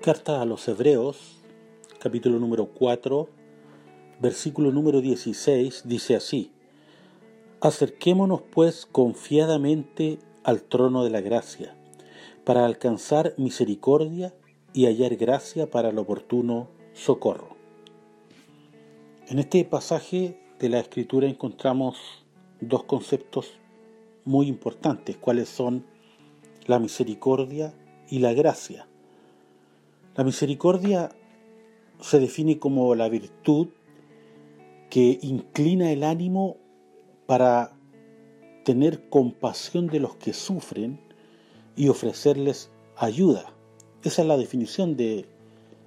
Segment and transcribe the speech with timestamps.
[0.00, 1.42] Carta a los Hebreos,
[1.98, 3.28] capítulo número 4,
[4.20, 6.52] versículo número 16, dice así,
[7.60, 11.76] Acerquémonos pues confiadamente al trono de la gracia,
[12.44, 14.32] para alcanzar misericordia
[14.72, 17.56] y hallar gracia para el oportuno socorro.
[19.26, 22.24] En este pasaje de la Escritura encontramos
[22.60, 23.50] dos conceptos
[24.24, 25.84] muy importantes, cuáles son
[26.66, 27.74] la misericordia
[28.08, 28.86] y la gracia.
[30.18, 31.10] La misericordia
[32.00, 33.68] se define como la virtud
[34.90, 36.56] que inclina el ánimo
[37.26, 37.78] para
[38.64, 40.98] tener compasión de los que sufren
[41.76, 43.54] y ofrecerles ayuda.
[44.02, 45.26] Esa es la definición del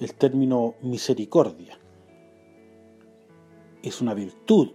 [0.00, 1.78] el término misericordia.
[3.82, 4.70] Es una virtud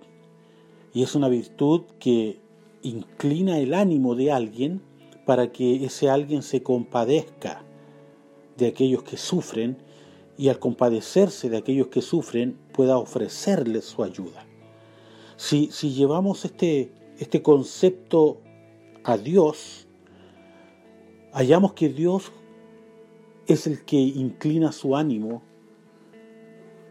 [0.94, 2.38] y es una virtud que
[2.84, 4.84] inclina el ánimo de alguien
[5.26, 7.66] para que ese alguien se compadezca
[8.60, 9.78] de aquellos que sufren
[10.38, 14.46] y al compadecerse de aquellos que sufren pueda ofrecerles su ayuda.
[15.38, 18.42] Si, si llevamos este, este concepto
[19.04, 19.88] a Dios,
[21.32, 22.32] hallamos que Dios
[23.48, 25.42] es el que inclina su ánimo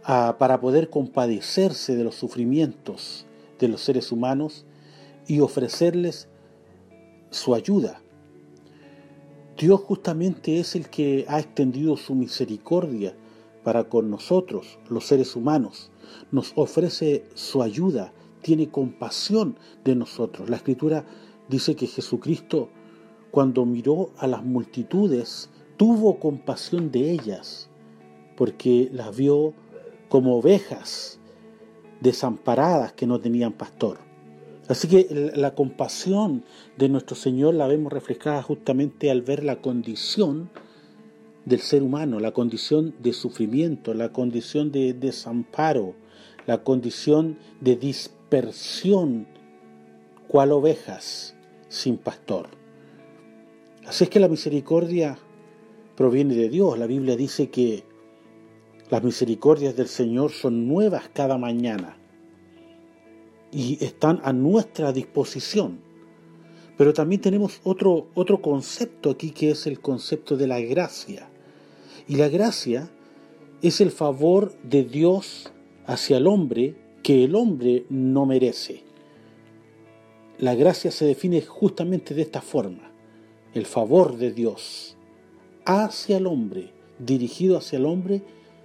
[0.02, 3.26] para poder compadecerse de los sufrimientos
[3.58, 4.64] de los seres humanos
[5.26, 6.28] y ofrecerles
[7.30, 8.00] su ayuda.
[9.58, 13.16] Dios justamente es el que ha extendido su misericordia
[13.64, 15.90] para con nosotros, los seres humanos.
[16.30, 20.48] Nos ofrece su ayuda, tiene compasión de nosotros.
[20.48, 21.04] La escritura
[21.48, 22.68] dice que Jesucristo,
[23.32, 27.68] cuando miró a las multitudes, tuvo compasión de ellas,
[28.36, 29.54] porque las vio
[30.08, 31.18] como ovejas
[32.00, 34.07] desamparadas que no tenían pastor.
[34.68, 36.44] Así que la compasión
[36.76, 40.50] de nuestro Señor la vemos reflejada justamente al ver la condición
[41.46, 45.94] del ser humano, la condición de sufrimiento, la condición de desamparo,
[46.46, 49.26] la condición de dispersión,
[50.28, 51.34] cual ovejas
[51.68, 52.48] sin pastor.
[53.86, 55.18] Así es que la misericordia
[55.96, 56.78] proviene de Dios.
[56.78, 57.84] La Biblia dice que
[58.90, 61.96] las misericordias del Señor son nuevas cada mañana
[63.52, 65.80] y están a nuestra disposición.
[66.76, 71.28] Pero también tenemos otro, otro concepto aquí que es el concepto de la gracia.
[72.06, 72.90] Y la gracia
[73.62, 75.52] es el favor de Dios
[75.86, 78.84] hacia el hombre que el hombre no merece.
[80.38, 82.92] La gracia se define justamente de esta forma.
[83.54, 84.96] El favor de Dios
[85.64, 88.22] hacia el hombre, dirigido hacia el hombre,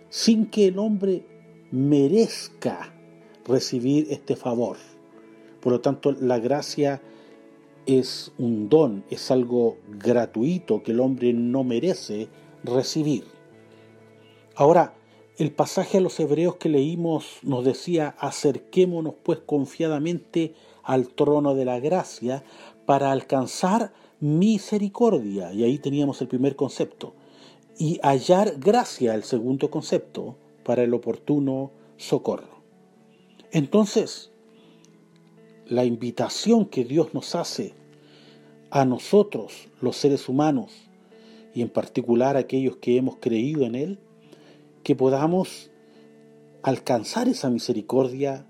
[0.09, 1.25] sin que el hombre
[1.71, 2.93] merezca
[3.45, 4.77] recibir este favor.
[5.61, 7.01] Por lo tanto, la gracia
[7.85, 12.27] es un don, es algo gratuito que el hombre no merece
[12.63, 13.25] recibir.
[14.55, 14.93] Ahora,
[15.37, 21.65] el pasaje a los hebreos que leímos nos decía, acerquémonos pues confiadamente al trono de
[21.65, 22.43] la gracia
[22.85, 25.51] para alcanzar misericordia.
[25.53, 27.13] Y ahí teníamos el primer concepto.
[27.79, 32.52] Y hallar gracia, el segundo concepto, para el oportuno socorro.
[33.53, 34.31] Entonces,
[35.67, 37.75] la invitación que Dios nos hace
[38.71, 40.71] a nosotros, los seres humanos,
[41.53, 43.99] y en particular a aquellos que hemos creído en Él,
[44.81, 45.69] que podamos
[46.63, 48.47] alcanzar esa misericordia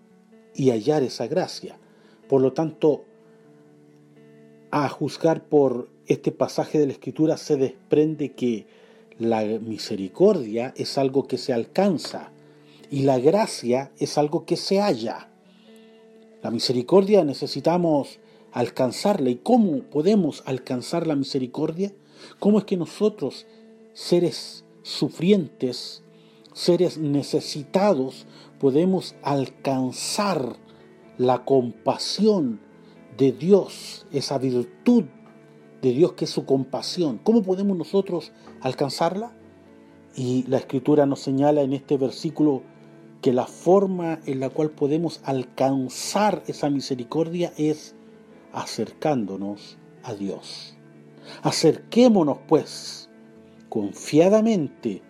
[0.55, 1.77] y hallar esa gracia.
[2.29, 3.03] Por lo tanto,
[4.71, 8.67] a juzgar por este pasaje de la Escritura se desprende que
[9.19, 12.31] la misericordia es algo que se alcanza,
[12.93, 15.27] y la gracia es algo que se halla.
[16.43, 18.19] La misericordia necesitamos
[18.51, 19.31] alcanzarla.
[19.31, 21.91] ¿Y cómo podemos alcanzar la misericordia?
[22.37, 23.47] ¿Cómo es que nosotros,
[23.93, 26.03] seres sufrientes,
[26.53, 28.27] seres necesitados,
[28.59, 30.55] podemos alcanzar
[31.17, 32.61] la compasión
[33.17, 35.05] de Dios, esa virtud
[35.81, 37.19] de Dios que es su compasión?
[37.23, 39.35] ¿Cómo podemos nosotros alcanzarla?
[40.15, 42.61] Y la escritura nos señala en este versículo
[43.23, 47.95] que la forma en la cual podemos alcanzar esa misericordia es
[48.51, 50.75] acercándonos a Dios.
[51.41, 53.09] Acerquémonos pues
[53.69, 55.01] confiadamente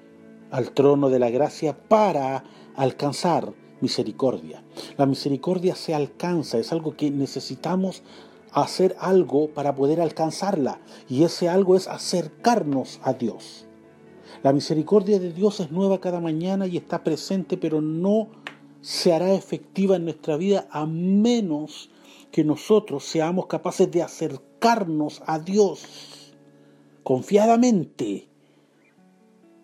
[0.51, 2.43] al trono de la gracia para
[2.75, 3.51] alcanzar
[3.81, 4.63] misericordia.
[4.95, 8.03] La misericordia se alcanza, es algo que necesitamos
[8.51, 10.79] hacer algo para poder alcanzarla
[11.09, 13.65] y ese algo es acercarnos a Dios.
[14.41, 18.29] La misericordia de Dios es nueva cada mañana y está presente, pero no
[18.81, 21.89] se hará efectiva en nuestra vida a menos
[22.31, 26.33] que nosotros seamos capaces de acercarnos a Dios
[27.03, 28.27] confiadamente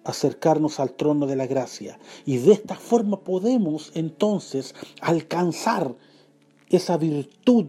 [0.04, 2.00] acercarnos al trono de la gracia.
[2.26, 5.96] Y de esta forma podemos entonces alcanzar
[6.70, 7.68] esa virtud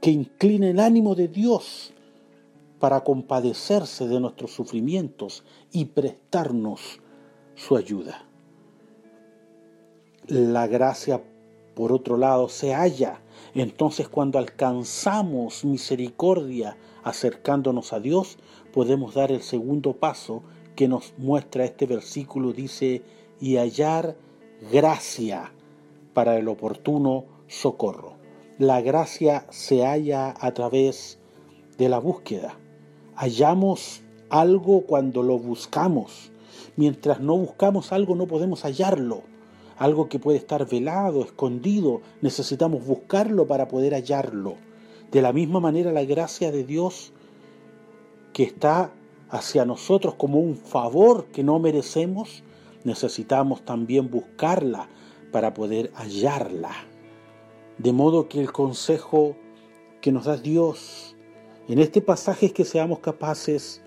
[0.00, 1.92] que inclina el ánimo de Dios
[2.80, 7.00] para compadecerse de nuestros sufrimientos y prestarnos
[7.54, 8.26] su ayuda.
[10.26, 11.22] La gracia,
[11.74, 13.20] por otro lado, se halla
[13.54, 18.38] entonces cuando alcanzamos misericordia acercándonos a Dios,
[18.72, 20.42] podemos dar el segundo paso
[20.76, 23.02] que nos muestra este versículo, dice,
[23.40, 24.16] y hallar
[24.70, 25.52] gracia
[26.14, 28.14] para el oportuno socorro.
[28.58, 31.18] La gracia se halla a través
[31.78, 32.58] de la búsqueda.
[33.20, 34.00] Hallamos
[34.30, 36.32] algo cuando lo buscamos.
[36.76, 39.24] Mientras no buscamos algo no podemos hallarlo.
[39.76, 44.54] Algo que puede estar velado, escondido, necesitamos buscarlo para poder hallarlo.
[45.12, 47.12] De la misma manera la gracia de Dios
[48.32, 48.90] que está
[49.28, 52.42] hacia nosotros como un favor que no merecemos,
[52.84, 54.88] necesitamos también buscarla
[55.30, 56.72] para poder hallarla.
[57.76, 59.36] De modo que el consejo
[60.00, 61.16] que nos da Dios
[61.72, 63.80] en este pasaje es que seamos capaces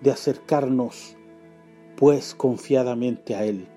[0.00, 1.16] de acercarnos
[1.96, 3.68] pues confiadamente a Él.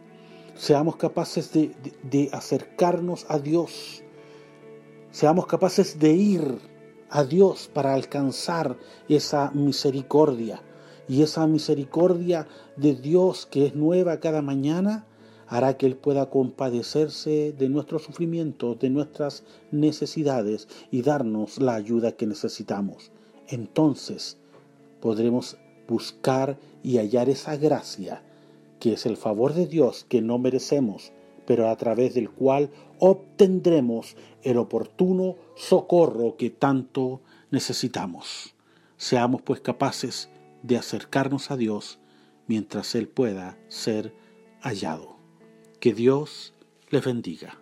[0.56, 4.04] Seamos capaces de, acercarnos a Dios.
[5.12, 6.58] Seamos capaces de ir
[7.12, 8.78] a Dios para alcanzar
[9.08, 10.64] esa misericordia.
[11.08, 12.48] Y esa misericordia
[12.78, 15.06] de Dios que es nueva cada mañana
[15.48, 22.14] hará que Él pueda compadecerse de nuestros sufrimientos, de nuestras necesidades y darnos la ayuda
[22.14, 23.12] que necesitamos.
[23.48, 24.38] Entonces
[25.02, 25.58] podremos
[25.88, 28.24] buscar y hallar esa gracia
[28.80, 31.12] que es el favor de Dios que no merecemos,
[31.46, 32.70] pero a través del cual
[33.00, 37.22] obtendremos el oportuno socorro que tanto
[37.52, 38.56] necesitamos.
[38.98, 40.30] Seamos pues capaces
[40.64, 42.00] de acercarnos a Dios
[42.48, 44.14] mientras Él pueda ser
[44.62, 45.18] hallado.
[45.80, 46.54] Que Dios
[46.90, 47.60] les bendiga.